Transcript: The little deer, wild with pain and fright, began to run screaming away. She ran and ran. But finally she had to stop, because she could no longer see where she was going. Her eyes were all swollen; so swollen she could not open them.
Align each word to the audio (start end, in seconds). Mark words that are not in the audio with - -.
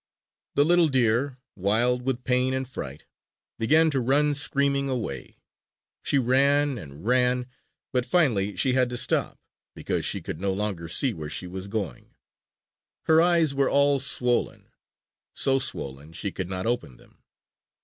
The 0.55 0.65
little 0.65 0.87
deer, 0.87 1.37
wild 1.55 2.01
with 2.07 2.23
pain 2.23 2.55
and 2.55 2.67
fright, 2.67 3.05
began 3.59 3.91
to 3.91 3.99
run 3.99 4.33
screaming 4.33 4.89
away. 4.89 5.37
She 6.01 6.17
ran 6.17 6.79
and 6.79 7.05
ran. 7.05 7.45
But 7.93 8.07
finally 8.07 8.55
she 8.55 8.73
had 8.73 8.89
to 8.89 8.97
stop, 8.97 9.37
because 9.75 10.03
she 10.03 10.19
could 10.19 10.41
no 10.41 10.53
longer 10.53 10.87
see 10.87 11.13
where 11.13 11.29
she 11.29 11.45
was 11.45 11.67
going. 11.67 12.15
Her 13.03 13.21
eyes 13.21 13.53
were 13.53 13.69
all 13.69 13.99
swollen; 13.99 14.69
so 15.35 15.59
swollen 15.59 16.13
she 16.13 16.31
could 16.31 16.49
not 16.49 16.65
open 16.65 16.97
them. 16.97 17.19